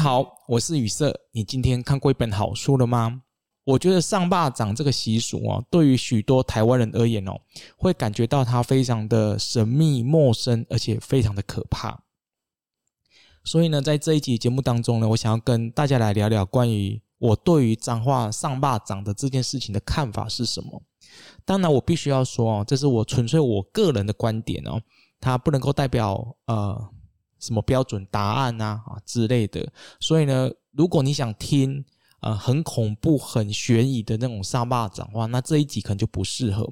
[0.00, 1.14] 好，我是雨色。
[1.32, 3.20] 你今天看过一本好书了吗？
[3.64, 7.32] 我觉得上坝掌这个习俗哦，对于许多台湾人而言哦，
[7.76, 12.02] 会感觉到它非常的神秘陌生，而且非常的可怕。
[13.44, 20.82] 所以呢，在这一集节目当中呢，我想要跟大家来聊聊关于我对于脏话上坝掌的这件事情的看法是什么。
[21.44, 24.80] 当然，我必须要说哦，这是我纯粹我个人的观点哦，
[25.20, 26.88] 它不能够代表呃
[27.40, 29.66] 什么标准答案啊，啊之类的。
[29.98, 31.84] 所以呢，如果你想听
[32.20, 36.68] 呃很恐怖、很悬疑的那种上坝掌话，那这一集可能就不适合。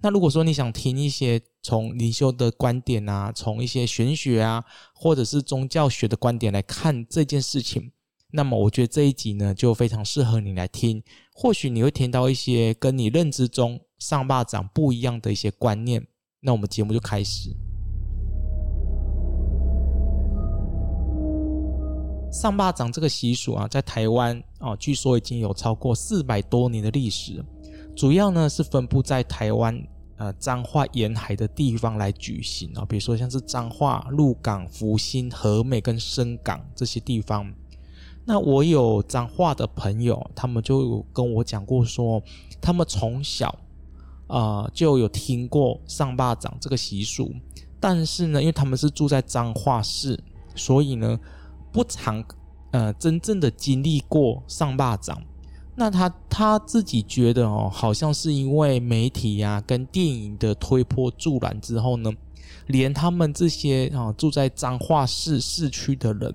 [0.00, 7.92] 那如果说你想听一些从灵修的观点啊，从一些玄学啊，或者是宗教学的观点来看这件事情，
[8.30, 11.02] 那么我觉得这一集呢就非常适合你来听。
[11.32, 16.06] 或许你会听到一些跟你认知中上坝掌不一样的一些观念，
[16.40, 17.65] 那我们节目就开始。
[22.36, 27.42] 上坝掌这个习俗啊，在台湾啊，据说已经有超过四百多年的历史。
[27.96, 29.82] 主要呢是分布在台湾
[30.18, 37.50] 呃彰化沿海的地方来举行啊，比如说像是彰化、鹿港、福兴、和美跟深港这些地方。
[38.26, 42.22] 那我有彰化的朋友，他们就有跟我讲过说，
[42.60, 43.58] 他们从小。
[44.28, 47.32] 啊、就有听过上坝掌这个习俗，
[47.78, 50.20] 但是呢，因为他们是住在彰化市，
[50.56, 51.16] 所以呢，
[51.76, 52.24] 不常
[52.70, 55.22] 呃真正的经历过上坝掌。
[55.74, 62.10] 那他他自己觉得哦，好像是因为媒体呀、啊、跟电影的推波助澜之后呢，
[62.68, 66.34] 连他们这些啊住在彰化市市区的人，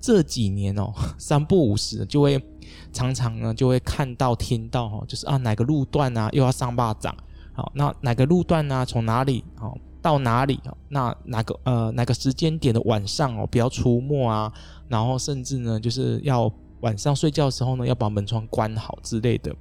[0.00, 2.42] 这几年哦 三不五时就会
[2.90, 7.14] 常常呢就会看到听到哈，就是啊哪个路段啊又要上坝掌。
[7.52, 8.84] 好，那哪个路段、啊？
[8.84, 9.76] 从哪里好
[10.08, 10.58] 到哪里？
[10.88, 14.50] 那哪个呃哪个时间点的晚上哦，不要出没啊。
[14.88, 19.54] 然后甚至呢，就是要晚上睡觉的时候呢，要把门窗关好之类的。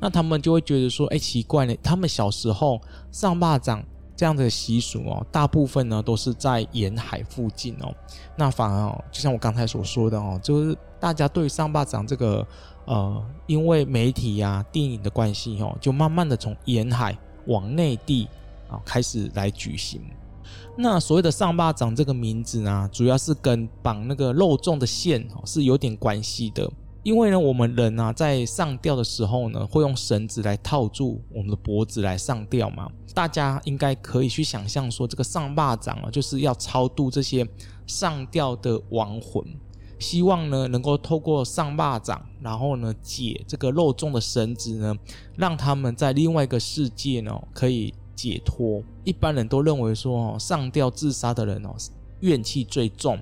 [0.00, 2.80] 那他们就会觉得说，哎，奇怪呢，他们小时候
[3.12, 3.80] 上坝掌
[4.16, 7.94] 这样的习俗哦，大部分呢都是在沿海附近哦。
[8.36, 12.44] 那反而哦，就像我刚才所说的哦，就是大家对上坝掌这个。
[12.86, 17.16] 呃，因为媒体呀、电影的关系哦，就慢慢的从沿海
[17.46, 18.26] 往内地
[18.70, 20.00] 啊开始来举行。
[20.76, 26.70] 那所谓的上坝掌这个名字呢，主要是跟绑那个肉粽的线哦是有点关系的。
[27.02, 32.90] 因为呢，我们人啊在上吊的时候呢，会用绳子来套住我们的脖子来上吊嘛。
[33.14, 37.46] 大家应该可以去想象说，这个上坝掌啊，就是要超度这些
[37.86, 39.42] 上吊的亡魂。
[39.98, 44.94] 希望呢，能够透过上坝掌，然后呢解这个肉粽的绳子呢，
[45.36, 48.82] 让他们在另外一个世界呢可以解脱。
[49.04, 51.74] 一般人都认为说哦，上吊自杀的人哦
[52.20, 53.18] 怨气最重。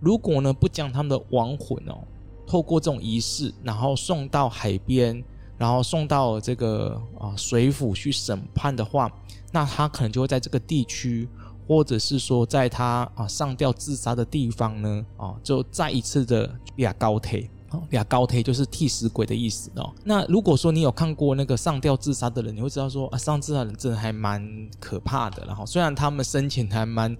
[0.00, 1.98] 如果呢不将他们的亡魂哦
[2.46, 5.22] 透过这种仪式，然后送到海边，
[5.58, 9.10] 然后送到这个啊水府去审判的话，
[9.52, 11.28] 那他可能就会在这个地区。
[11.68, 17.48] 或者是说，在他啊上吊自杀的地方呢，啊，就再一次的俩高铁，
[17.90, 19.92] 俩高铁就是替死鬼的意思哦。
[20.04, 25.44] 那如果说你有看过那个上吊自杀的人，你会知道说啊，上自杀的人真的还蛮可怕的。
[25.46, 27.16] 然后虽然他们生前还蛮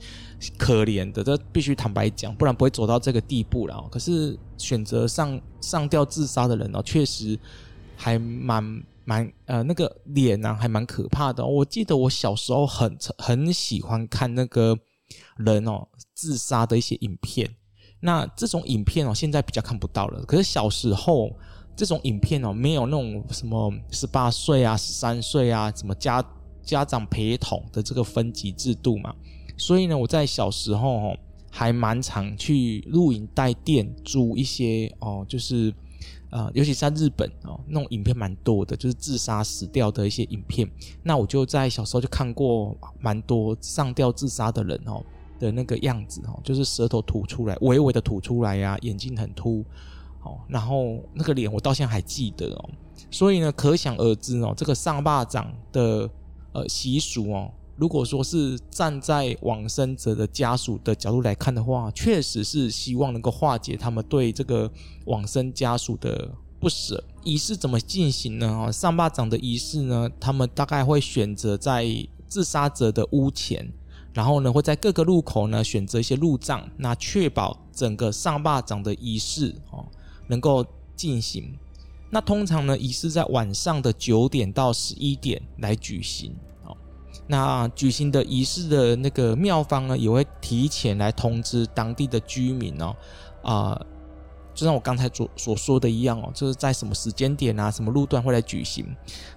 [0.59, 3.89] 可怜的，这必须坦白讲，不然不会走到这个地步了。
[3.91, 7.39] 可是选择上上吊自杀的人哦，确实
[7.97, 8.83] 还蛮。
[9.03, 14.79] 蛮呃，那个脸呢、啊，还蛮可怕的、我记得我小时候很很喜欢看那个
[15.37, 17.51] 人哦自杀的一些影片。
[18.01, 20.25] 那这种影片哦，现在比较看不到了。
[20.25, 21.31] 可是小时候
[21.77, 26.25] 这种影片哦，没有那种什么十八岁啊、十三岁啊，什么家
[26.63, 29.15] 家长陪同的这个分级制度嘛。
[29.57, 31.19] 所以呢，我在小时候哦，
[31.51, 35.73] 还蛮常去录影带店租一些哦，就是。
[36.31, 40.71] 啊、呃，尤其在日本哦，那种影片蛮多的，就是自杀死掉的一些影片。
[41.03, 45.05] 那我就在小时候就看过蛮多上吊自杀的人哦
[45.41, 49.65] 的那个样子哦，就是舌头吐出来，微微的吐出来呀、啊，眼睛很凸
[50.23, 52.71] 哦，然后那个脸我到现在还记得哦。
[53.11, 56.09] 所以呢，可想而知哦，这个上巴掌的
[56.53, 57.51] 呃习俗哦。
[57.77, 64.71] 如果说是站在往生者的家属的角度来看的话，确实是希望能够化解他们对这个
[65.07, 67.03] 往生家属的不舍。
[67.25, 68.47] 仪式怎么进行呢？
[68.47, 71.87] 哦上巴掌的仪式呢，他们大概会选择在
[72.29, 73.73] 自杀者的屋前，
[74.13, 79.87] 然后呢会在各个路口呢选择一些路障，那确保整个上坝掌的仪式哦
[80.27, 80.65] 能够
[80.97, 81.57] 进行。
[82.11, 86.35] 那通常呢仪式在晚上的九点到十一点来举行
[86.65, 86.77] 哦。
[87.29, 92.97] 那举行的仪式的那个庙方呢，也会提前来通知当地的居民哦，
[93.43, 93.81] 啊、
[94.61, 98.85] 就像我刚才所所说的一样哦，就是在什么时间点啊，什么路段会来举行。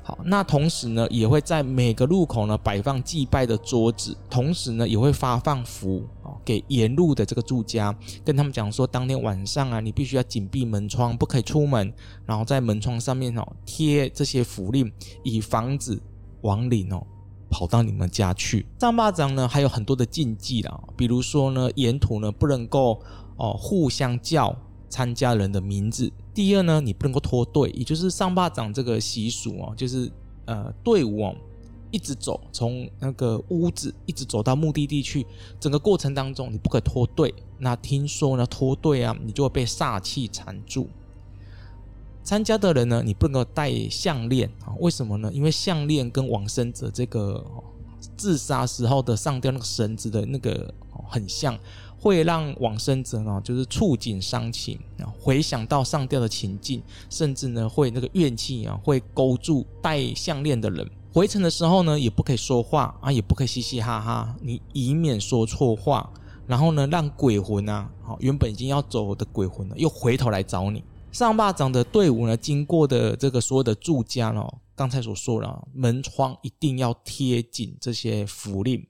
[0.03, 11.93] 好，那同时呢，也会在每个路口呢摆放祭拜的桌子，同时呢，也会发放符哦，给沿路的这个住家，跟他们讲说，当天晚上啊，你必须要紧闭门窗，不可以出门，
[12.25, 14.91] 然后在门窗上面哦贴这些符令，
[15.23, 15.97] 以防止
[16.41, 17.01] 亡灵哦。
[17.49, 18.65] 跑到你们家去。
[18.79, 22.99] 上坝掌呢，还有很多的禁忌啦，比如说呢，沿途呢不能够
[23.37, 24.55] 哦互相叫
[24.93, 26.11] 参加人的名字。
[26.35, 30.11] 第二呢，你不能够脱队，也就是上坝掌这个习俗哦，就是
[30.45, 31.35] 呃队伍哦
[31.89, 35.25] 一直走，从那个屋子一直走到目的地去，
[35.59, 37.33] 整个过程当中你不可以脱队。
[37.57, 40.87] 那听说呢脱队啊，你就会被煞气缠住。
[42.23, 44.77] 参加的人呢，你不能够戴项链啊？
[44.79, 45.31] 为什么呢？
[45.33, 47.43] 因为项链跟往生者这个
[48.15, 50.71] 自杀时候的上吊那个绳子的那个
[51.09, 51.57] 很像，
[52.03, 60.85] 会让往生者呢就是触景伤情啊，回想到上吊的情境，甚至呢会那个怨气啊会勾住戴项链的人。
[61.13, 66.11] 回程的时候呢，也不可以说话啊，也不可以嘻嘻哈哈，你以免说错话，
[66.45, 70.83] 然后呢让鬼魂啊，好原本已经要走的鬼魂呢又回头来找你。
[71.13, 74.45] 上坝掌的队伍呢，经过的这个所有的住家呢，
[74.75, 78.85] 刚才所说了，门窗一定要贴紧这些符令。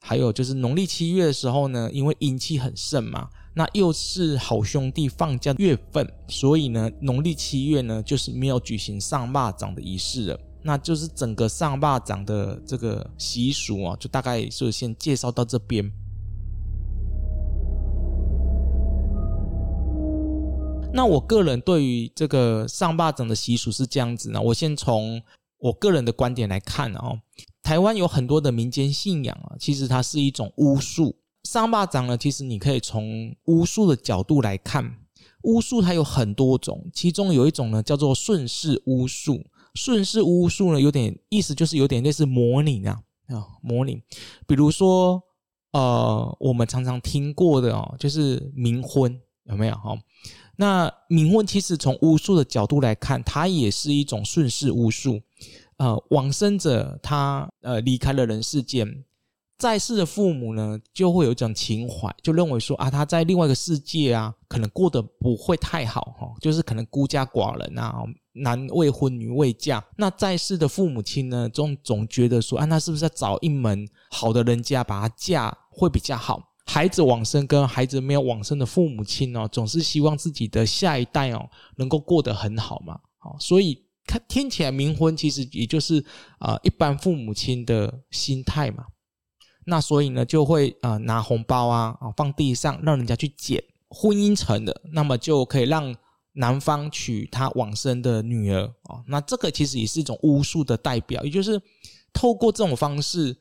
[0.00, 10.40] 还有就是农历七月的时候呢，因为阴气很盛嘛，那又是好兄弟放假月份，所以呢，农历七月呢，就是没有举行上坝掌的仪式了。
[10.62, 15.90] 那就是整个上坝掌的这个习俗啊，就大概是先介绍到这边。
[20.92, 25.22] 那我个人对于这个上坝掌的习俗是这样子呢，我先从
[25.58, 27.20] 我个人的观点来看哦。
[27.68, 31.14] 台湾有很多的民间信仰啊，其实它是一种巫术。
[31.44, 34.90] 上巴掌呢，其实你可以从巫术的角度来看，
[35.42, 39.44] 巫术它有很多种，其中有一种呢叫做顺势巫术。
[39.74, 44.00] 顺势巫术呢，有点意思就是有点类似模拟啊啊模拟，
[44.46, 45.22] 比如说
[45.72, 49.94] 呃我们常常听过的哦，就是冥婚有没有哈？
[50.56, 55.20] 那冥婚其实从巫术的角度来看，它也是一种顺势巫术。
[55.78, 59.04] 呃，往生者他呃离开了人世间，
[59.58, 69.84] 在世的父母呢就会有一种情怀，就认为说啊，他在另外一个世界啊，可能过得不会太好哈，就是可能孤家寡人啊，男未婚女未嫁。
[69.96, 76.42] 那在世的父母亲呢，总总觉得说啊，那是不是要找一门好的人家把他嫁会比较好？
[76.66, 83.00] 孩子往生跟孩子没有往生的父母亲哦，总是希望自己的下一代哦能够过得很好嘛。
[83.16, 86.02] 好，所以看听起来冥婚其实也就是
[86.38, 88.86] 啊一般父母亲的心态嘛。
[89.66, 95.94] 那所以呢就会啊拿红包啊啊放地上让人家去捡，婚姻成了，那么就可以让
[96.32, 99.04] 男方娶他往生的女儿啊。
[99.06, 101.60] 那这个其实也是一种巫术的代表，也就是
[102.12, 103.36] 透过这种方式，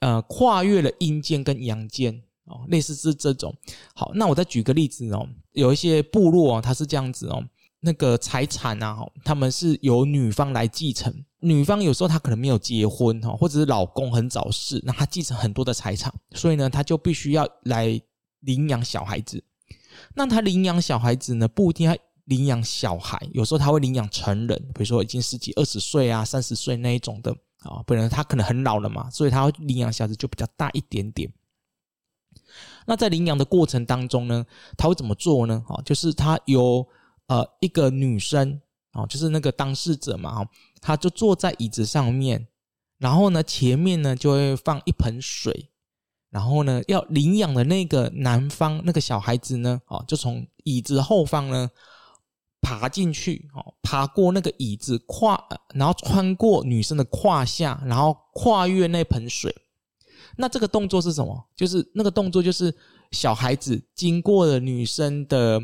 [0.00, 2.22] 呃跨越了阴间跟阳间。
[2.50, 3.54] 哦，类似是这种。
[3.94, 7.44] 好，那我再举个例子哦，有一些部落哦，它是这样子哦，
[7.80, 11.24] 那个财产啊，他们是由女方来继承。
[11.40, 18.00] 女方有时候她可能没有结婚哈，或者是老公很早逝，那她继承很多的财产，所以呢，她就必须要来
[18.40, 19.42] 领养小孩子。
[20.14, 27.30] 那她领养小孩子呢，不一定要领养小孩，有时候她会领养成人，比如说已经十几、二十岁啊、三十岁那一种的
[27.60, 31.32] 啊，不然她可能很老了嘛，所以她会领养小孩子就比较大一点点。
[32.86, 34.44] 那在领养的过程当中呢，
[34.76, 35.62] 他会怎么做呢？
[35.68, 36.86] 啊，就是他由
[37.28, 38.60] 呃一个女生
[38.92, 42.48] 哦，就是那个当事者嘛，哈，她就坐在椅子上面，
[42.98, 45.70] 然后呢前面呢就会放一盆水，
[46.30, 51.70] 然后呢要领养的那个男方那个小孩子呢，哦，就从椅子后方呢
[52.60, 55.42] 爬进去，哦，爬过那个椅子跨，
[55.74, 59.54] 然后穿过女生的胯下，然后跨越那盆水。
[60.36, 61.48] 那这个动作是什么？
[61.56, 62.74] 就是那个动作，就是
[63.12, 65.60] 小孩子经过了女生的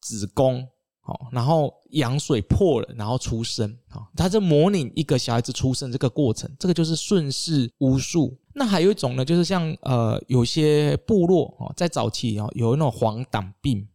[0.00, 0.66] 子宫，
[1.04, 8.38] 好，然后羊水破了，然后出生，好，他就模拟一个小孩子出生这个过程，这个就是顺势巫术。
[8.54, 13.88] 那还有一种呢，就是像呃，有些部落哦，在早期哦，有那种黄疸病。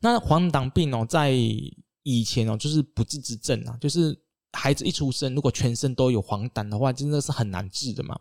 [0.00, 4.14] 那黄疸病哦，在以前哦，就是不治之症啊，就是
[4.52, 8.18] 孩子一出生，如果全身都有黄疸的话，真的是很难治的嘛。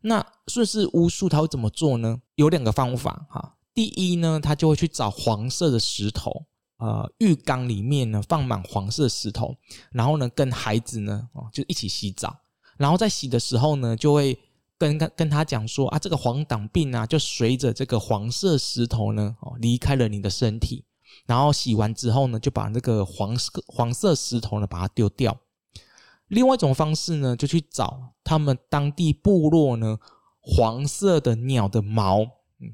[0.00, 2.22] 那顺势巫术他会怎么做呢？
[2.36, 3.56] 有两个方法哈。
[3.74, 6.46] 第一呢，他就会去找黄色的石头，
[6.78, 9.56] 呃，浴缸里面呢放满黄色石头，
[9.92, 12.36] 然后呢跟孩子呢哦就一起洗澡，
[12.76, 14.38] 然后在洗的时候呢就会
[14.76, 20.84] 跟跟他讲说啊，这个黄疸病啊就随着这个黄色石头呢哦离开了你的身体。
[21.24, 25.34] 然后洗完之后呢，就把那个黄色黄色石头呢把它丢掉。
[26.28, 29.98] 另外一种方式呢，就去找他们当地部落呢
[30.40, 32.18] 黄色的鸟的毛，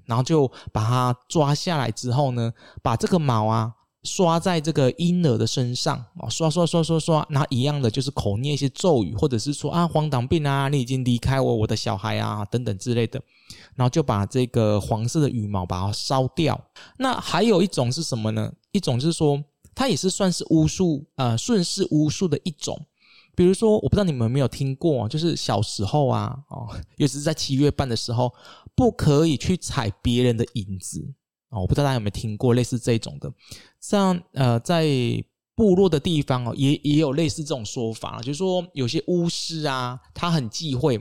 [0.06, 3.75] 然后就把它抓下来之后呢，把这个毛啊。
[4.04, 13.23] 刷在这个婴儿的身上啊，刷刷刷刷刷，那一样的就是口念一些咒语，或者是说啊，黄疸病啊，你已经离开我，我的小孩啊，等等之类的，
[13.76, 16.61] 然后就把这个黄色的羽毛把它烧掉。
[16.99, 18.52] 那还有一种是什么呢？
[18.73, 19.40] 一种就是说，
[19.75, 22.80] 它也是算是巫术，呃，顺势巫术的一种。
[23.37, 28.35] 比如说，我不知道你们有没有听过，就是小时候啊，哦，尤其是在七月半的时候，
[28.75, 31.14] 不可以去踩别人的影子。
[31.52, 33.30] 哦，我不知道大家有没有听过类似这种的，
[33.78, 34.87] 像呃，在
[35.54, 40.99] 部落的地方哦，也也有类似这种说法，就是说有些巫师啊，他很忌讳，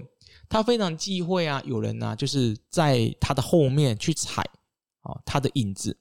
[0.49, 4.43] 他非常忌讳啊，有人呢、啊、就是在他的后面去踩
[5.03, 5.97] 哦，他的影子。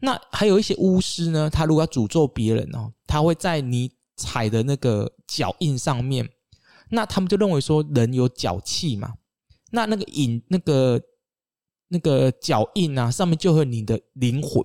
[0.00, 6.26] 那还有一些巫师呢，他如果要诅咒别人哦，他会在你踩的那个脚印上面，
[6.88, 9.12] 那他们就认为说人有脚气嘛，
[9.70, 10.98] 那那个影那个。
[11.88, 14.64] 那个脚印啊，上面就会你的灵魂，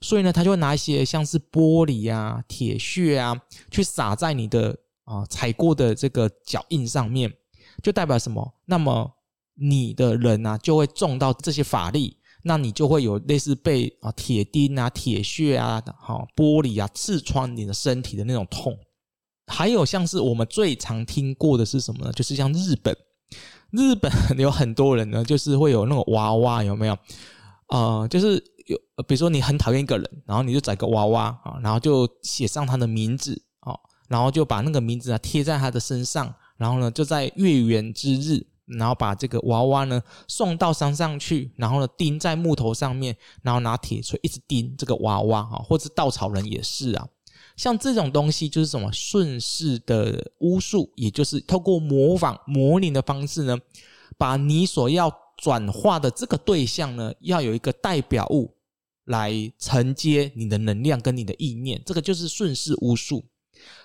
[0.00, 3.38] 所以呢，他就会拿一些像是玻璃啊、铁屑啊，
[3.70, 4.74] 去撒在你的
[5.04, 7.30] 啊踩过的这个脚印上面，
[7.82, 8.54] 就代表什么？
[8.64, 9.12] 那么
[9.54, 18.74] 你的人啊，就会中到这些法力，那你就会有类似被啊铁钉啊、铁屑啊、好玻璃啊刺穿你的身体的那种痛。
[19.48, 22.12] 还有像是我们最常听过的是什么呢？
[22.12, 22.96] 就是像日本。
[23.72, 26.96] 日本有很多人呢，就是会有那种娃娃，有没有？
[27.68, 28.34] 呃，就是
[28.66, 28.76] 有，
[29.08, 33.74] 比如说你很讨厌一个人，然后你就找个娃娃啊，然后就写上他的名字啊，
[34.08, 47.08] 然后就把那个名字啊贴在他的身上，然后呢就在月圆之日，然后把这个娃娃呢送到山上去，然后呢钉在木头上面，然后拿铁锤一直钉这个娃娃啊，或者稻草人也是啊。
[47.56, 53.56] 像这种东西就是什么顺势的巫术，也就是透过模仿、模拟的方式呢，
[54.16, 58.54] 把你所要转化的这个对象呢，要有一个代表物
[59.04, 63.24] 来承接你的能量跟你的意念，这个就是顺势巫术。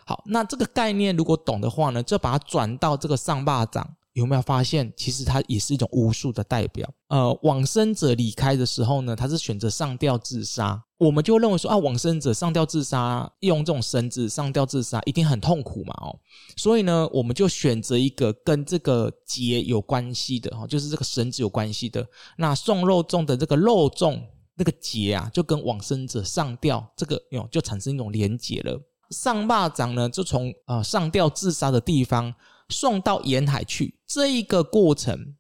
[0.06, 3.96] 好，那这个概念如果懂的话呢，就把它转到这个上巴掌。
[4.18, 6.90] 有没有发现，其实它也是一种巫术的代表？
[7.10, 10.84] 呃，往生者离开的时候呢，他是选择上吊自杀。
[10.98, 16.20] 我们就认为说啊，往生者上吊自杀，用这种绳子上吊自杀，一定很痛苦嘛，哦。
[16.56, 22.04] 所以呢，我们就选择一个跟这个结有关系的，哈，就是这个绳子有关系的。
[22.40, 24.20] 那送肉粽的这个肉粽
[24.56, 28.82] 那个结啊，就跟往生者上吊这个哟，就产生一种连结了。
[29.12, 32.34] 上巴掌呢，就从呃上吊自杀的地方。
[32.70, 35.36] 送到沿海去，这一个过程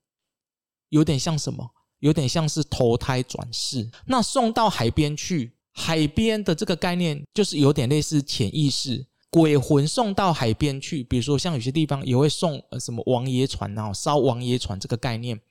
[0.89, 1.71] 有点像什么？
[1.99, 3.89] 有点像是投胎转世。
[4.05, 11.03] 那送到海边去，海边的这个概念就是有点类似潜意识，鬼魂送到海边去。
[11.03, 15.41] 比如说，像有些地方也会送什么王爷船啊，烧王爷船这个概念。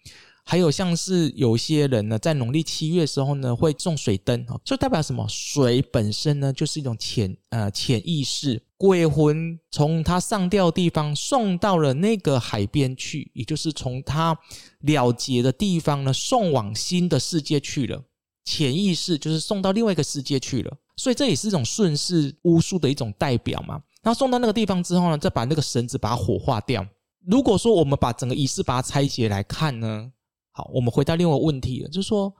[0.48, 5.26] 还有像是有些人呢，在农历七月的时候呢，会种水灯，这代表什么？
[5.28, 14.38] 水本身呢，就是一种潜呃潜意识，鬼魂从他上吊的地方送到了那个海边去，也就是从他
[14.82, 18.04] 了结的地方呢，送往新的世界去了。
[18.44, 23.82] 潜意识就是送到另外一个世界去了，所以这也是一种顺势巫术的一种代表嘛。
[24.00, 26.86] 然后送到那个地方之后呢，再把那个绳子把它火化掉。
[27.26, 30.12] 如果说我们把整个仪式把它拆解来看呢？
[30.56, 32.32] 好，我们回到另外一个问题了，就是说，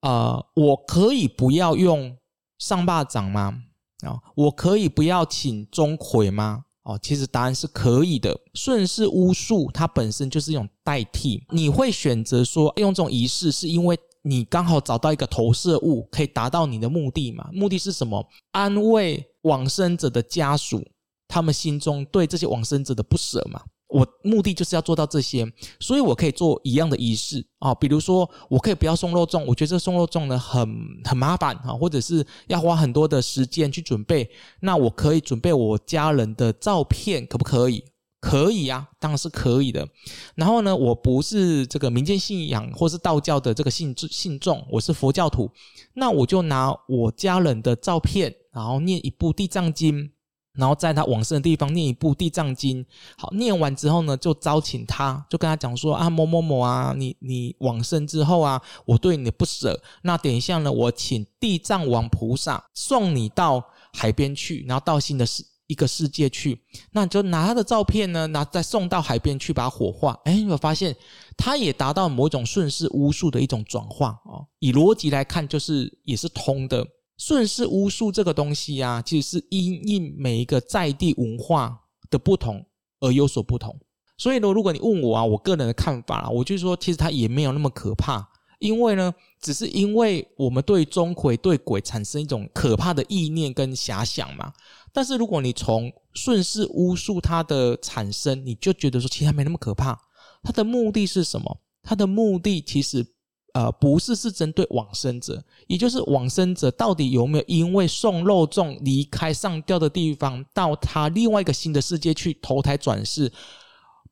[0.00, 2.16] 呃，我可以不要用
[2.58, 3.64] 上巴掌吗？
[4.00, 6.64] 啊，我可以不要请钟馗吗？
[6.84, 8.34] 哦，其实答案是可以的。
[8.54, 17.50] 顺势巫术它本身就是一种代替，你会选择说用这种仪式，是因为你刚好找到一个投射物，可以达到你的目的嘛？
[17.52, 18.26] 目的是什么？
[18.52, 20.82] 安慰往生者的家属，
[21.28, 23.62] 他们心中对这些往生者的不舍嘛？
[23.90, 25.46] 我目的就是要做到这些，
[25.80, 30.68] 所以我可以做一样的仪式啊，比如说我可以不要送肉粽，我觉得这送肉粽呢很
[31.04, 34.30] 很麻烦啊，或者是要花很多的时间去准备，
[34.60, 37.84] 那我可以准备我家人的照片，可不可以？
[38.20, 39.88] 可以啊，当然是可以的。
[40.34, 45.50] 然后呢，我不是这个民间信仰或是道教的这个信信众，我是佛教徒，
[45.94, 50.12] 那我就拿我家人的照片，然后念一部地藏经。
[50.54, 52.84] 然后在他往生的地方念一部《地藏经》，
[53.16, 70.18] 好，念完之后呢，就招请他，就跟他讲说啊，某某某啊，你你往生之后啊，我对你的不舍，那等一下呢，我请地藏王菩萨送你到海边去，然后到新的世一个世界去，那就拿他的照片呢，然后再送到海边去把火化。
[70.24, 70.94] 哎，我发现
[71.36, 74.44] 他也达到某一种顺势巫术的一种转化哦。
[74.58, 76.84] 以逻辑来看，就是也是通的。
[77.20, 82.64] 顺势巫术这个东西啊，其实是因应每一个在地文化的不同
[83.00, 83.78] 而有所不同。
[84.16, 88.26] 所以呢，如果你问我啊，我个人的看法啊，我就说，其实它也没有那么可怕，
[88.58, 94.50] 因为呢，只是因为我们对钟馗对鬼产生一种可怕的意念跟遐想嘛。
[94.90, 99.94] 但是如果你从顺势巫术它的产生，你就觉得说，其实它没那么可怕。
[100.42, 101.60] 它的目的是什么？
[101.82, 103.06] 它的目的其实
[103.54, 113.32] 呃不是是针对往生者，也就是往生者到底有没有因为送肉粽离开上吊的地方，到他另外一个新的世界去投胎转世。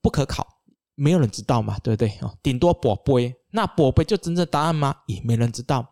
[0.00, 0.46] 不可考，
[0.94, 2.08] 没有人知道嘛，对不对？
[2.20, 4.94] 哦，顶多宝贝，那宝贝就真正答案吗？
[5.06, 5.84] 也没人知道。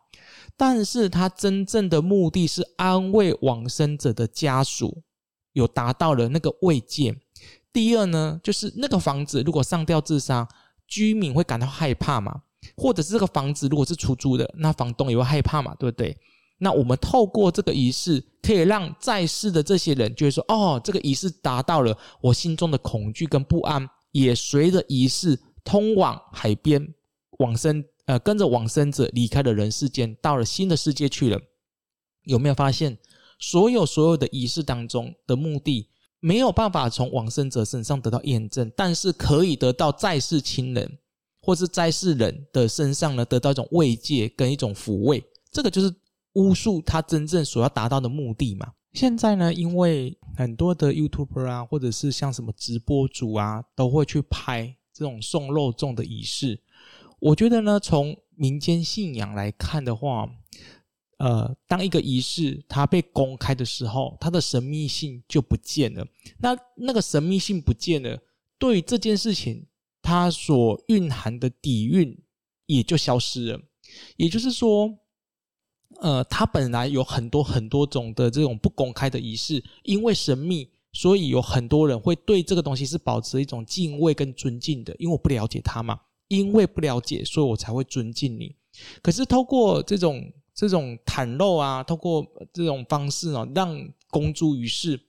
[0.56, 5.02] 但是他真正的目的是安慰往生者的家属，
[5.52, 7.16] 有达到了那个慰藉。
[7.72, 10.48] 第二呢，就是那个房子如果上吊自杀，
[10.86, 12.42] 居民会感到害怕嘛，
[12.76, 16.16] 或者是这个房子如果是出租的，那房东也会害怕嘛，对不对？
[16.58, 23.88] 那我们透过这个仪式，可以让在世的这些人就会说：哦，这个仪式达到了我心中的恐惧跟不安。
[24.12, 26.94] 也随着仪式通往海边，
[27.38, 31.38] 往生呃，跟着往生者离开了人世间，到了新的世界去了。
[32.22, 32.96] 有没有发现，
[33.38, 40.98] 所有所有的仪式当中的目的，没有办法从往生者身上得到验证，但是可以得到在世亲人
[41.46, 45.22] 或是在世人的身上呢，得到一种慰藉跟一种抚慰。
[45.52, 45.94] 这个就是
[46.32, 48.72] 巫术它真正所要达到的目的嘛。
[48.94, 56.60] 现在呢，因为很多的 YouTuber 啊，或者是像什么直播主啊，都会去拍这种送肉粽的仪式。
[57.20, 60.28] 我觉得呢，从民间信仰来看的话，
[61.18, 66.04] 呃，当一个仪式它被公开的时候，它的神秘性就不见了。
[66.38, 68.18] 那那个神秘性不见了，
[68.58, 69.64] 对于这件事情
[70.06, 72.16] 它所蕴含的底蕴
[72.66, 73.60] 也就消失了。
[74.16, 74.96] 也就是说。
[76.00, 84.94] 呃，它本来有很多很多种的这种不公开的仪式，因为神秘，所以有很多人会对这个东西是保持一种敬畏跟尊敬的。
[84.98, 88.54] 因为我不了解它嘛，因为不了解，所以我才会尊敬你。
[89.00, 93.74] 可是透过这种这种袒露啊，透过这种方式啊，让
[94.10, 95.00] 公诸于世，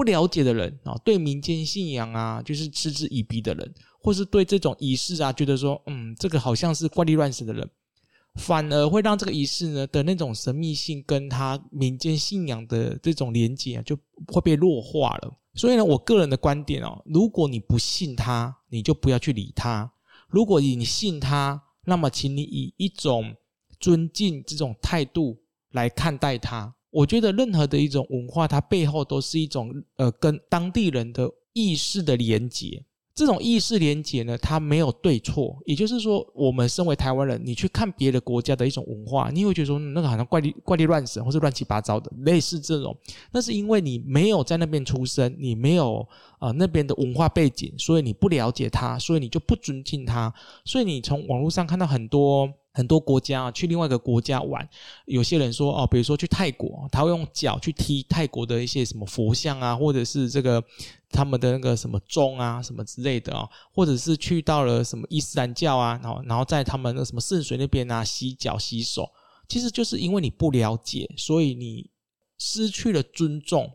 [0.00, 7.70] 不了解的人啊，对民间信仰啊，就是嗤之以鼻的人，或是对这种仪式啊，觉得说，嗯，这个好像是怪力乱神的人。
[8.36, 13.94] 反而会让这个仪式呢的那种神秘性跟他民间信仰的这种连接啊，就
[14.28, 15.36] 会被弱化了。
[15.52, 19.86] 所以呢，我个人的观点哦，如果你不信他，你就不要去理他；
[20.30, 23.36] 如果你信他，那么请你以一种
[23.78, 25.36] 尊敬这种态度
[25.72, 26.74] 来看待他。
[26.90, 32.84] 我觉得任何的一种文化，它背后都是一种呃跟当地人的意识的连结。
[33.12, 42.96] 这种意识连结呢，它没有对错，也就是说，我们身为台湾人，你去看别的国家的一种文化，你会觉得说那个好像怪力怪力乱神，或是乱七八糟的，类似这种。
[43.30, 46.06] 那是因为你没有在那边出生，你没有、
[46.38, 50.32] 呃、那边的文化背景，所以你不了解它，所以你就不尊敬它。
[50.64, 54.68] 所以你从网络上看到很多很多国家去另外一个国家玩，
[55.06, 60.62] 有些人说哦，比如说去泰国，他会用脚去踢泰国的一些什么佛像啊，或者是这个。
[61.12, 69.10] 他们的那个什么钟啊，什么之类的啊，或者是去到了什么伊斯兰教啊，然后然后在他们那什么圣水那边啊洗脚洗手，
[69.48, 71.90] 其实就是因为你不了解，所以你
[72.38, 73.68] 失去了尊重。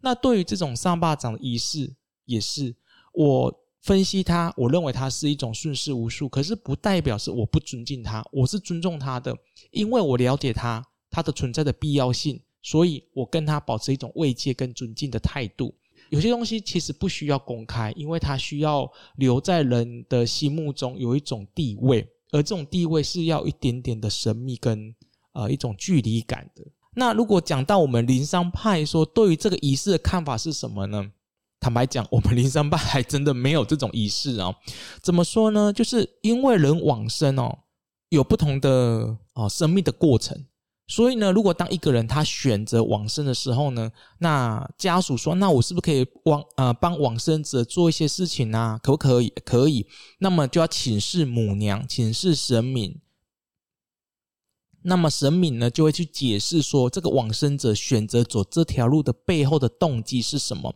[0.00, 1.94] 那对于这种上巴掌的仪式，
[2.24, 2.74] 也是
[3.12, 9.36] 我分析它，我认为它是一种顺势无术，可是不代表是我不尊敬它，我是尊重它的，
[9.72, 15.74] 因为我了解它它的存在的必要性，所以我跟它保持一种慰藉跟尊敬的态度。
[16.08, 24.94] 有些东西其实不需要公开，因为它需要留在人的心目中有一种地位，而这种地位是要一点点的神秘跟
[25.32, 26.64] 呃一种距离感的。
[26.94, 31.10] 那如果讲到我们灵山派说对于这个仪式的看法是什么呢？
[31.64, 34.54] 坦白讲，我们灵山派还真的没有这种仪式啊。
[35.00, 35.72] 怎么说呢？
[35.72, 37.60] 就是因为人往生哦，
[38.10, 40.44] 有不同的哦生命的过程。
[40.88, 48.78] 所以呢，如果当一个人他选择往生的时候呢，那家属说：“那我是不是可以往呃帮往生者做一些事情、啊？
[48.82, 49.32] 可不可以？
[49.42, 49.86] 可以。
[50.18, 53.00] 那么就要请示母娘，请示神明。
[54.82, 60.74] 那么神明呢就会去解释说，这个往生者选择走这条路的背后的动机是什么。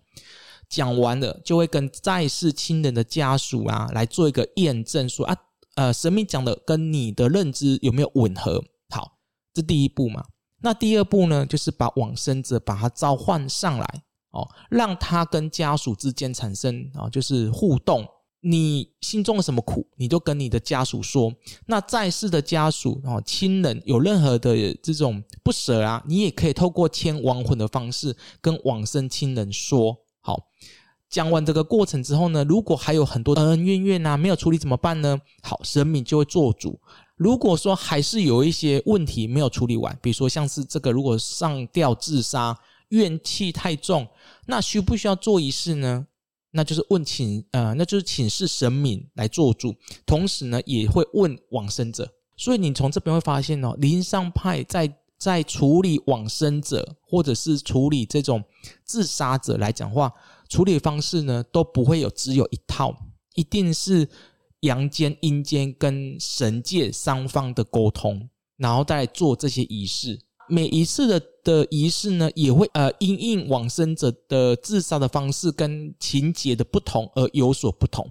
[0.68, 5.36] 讲完了，就会跟在世亲人的家属啊来做一个验证说，啊
[5.76, 8.62] 呃神明讲的跟你的认知有没有吻合？
[8.90, 9.16] 好。”
[9.54, 10.24] 这第一步嘛？
[10.60, 11.44] 那第二步呢？
[11.44, 18.06] 就是把往生者把他召唤上来哦，让他跟家属之间产生啊，就是互动。
[18.40, 21.32] 你心中的什么苦，你就跟你的家属说。
[21.66, 29.96] 那在世的家属哦，亲人有任何的这种不舍啊，你也可以透过牵亡魂的方式跟往生亲人说。
[30.28, 30.46] 好，
[31.08, 35.18] 讲完这个过程之后呢，如果还有很多恩恩怨怨啊，没有处理怎么办呢？
[35.42, 36.78] 好，神明就会做主。
[37.16, 42.54] 如果说还是有一些问题没有处理完，比如说像是这个，如果上吊自杀，
[42.90, 44.06] 怨气太重，
[44.44, 46.06] 那需不需要做仪式呢？
[46.50, 52.06] 那就是问请呃，那就是请示神明来做主，同时呢也会问往生者。
[52.36, 58.42] 所以你从这边会发现哦，灵上派在在处理往生者或者是处理这种
[58.84, 60.12] 自杀者来讲话，
[60.48, 62.96] 处理方式呢都不会有只有一套，
[63.34, 64.08] 一定是。
[64.62, 70.18] 阳间、阴间跟神界三方的沟通，然后再来做这些仪式。
[70.48, 78.10] 每一次的的仪式呢，也会呃因应往生者的自杀的方式跟情节的不同而有所不同。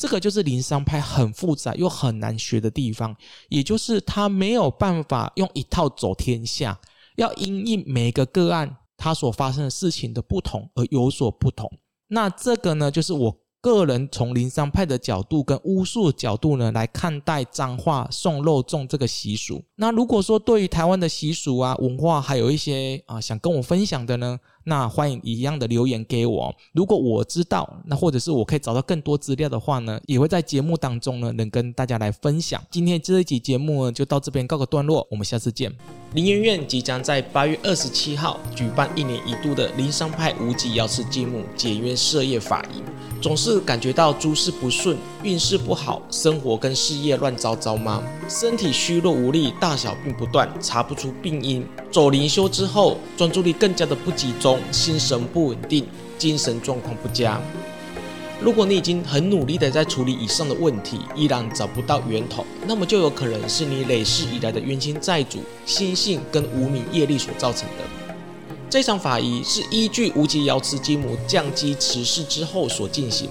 [0.00, 3.14] 这个就是灵山派很复杂又很难学的地方，
[3.50, 6.80] 也就是他没有办法用一套走天下，
[7.16, 11.70] 要因应每个个案他所发生的事情的不同而有所不同。
[12.08, 13.36] 那这个呢，就是我。
[13.62, 19.62] 个人从灵山派的角度跟巫术的角度呢来看待彰化送肉粽这个习俗。
[19.76, 26.54] 那如果说对于台湾的习俗啊文化还有一些啊想跟我分享的呢，那欢迎一样的留言给我。
[26.72, 32.62] 如果我知道，那或者是我可以找到更多资料的话呢，也会在节目当中呢能跟大家来分享。
[32.70, 35.72] 今天这一集节目呢就到这边告个段落，我们下次见。
[36.14, 42.82] 灵研院即将在八月二十七号举办一年一度的林商派无极瑶池金母解约设业法仪。
[43.20, 48.02] 总是感觉到诸事不顺，运势不好，生活跟事业乱糟糟吗？
[48.28, 51.66] 身体虚弱无力，大小病不断，查不出病因。
[51.90, 57.38] 走灵修之后，专注力更加的不集中，心神不稳定，精神状况不佳。
[58.40, 67.99] 如果你已经很努力的在处理以上的问题，依然找不到源头，那么就有可能是你累世以来的冤亲债主、心性跟无名业力所造成的。
[68.70, 73.28] 这场法仪是依据无极瑶池金母降乩辞世之后所进行，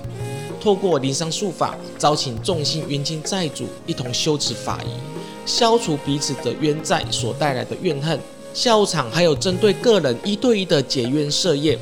[0.59, 4.89] 透过灵山术法，招请众星冤亲债主一同修持法仪，
[5.45, 8.19] 消除彼此的冤债所带来的怨恨。
[8.53, 11.79] 下午场还有针对个人一对一的解冤设宴，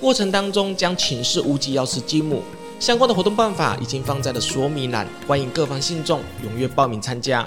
[0.00, 2.40] 过程当中将请示无极瑶池金母。
[2.80, 7.46] 相关的活动办法已经放在了说明栏，欢迎各方信众踊跃报名参加。